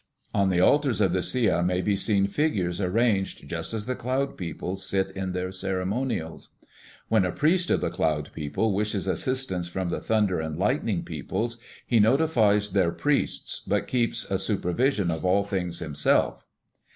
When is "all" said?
15.23-15.43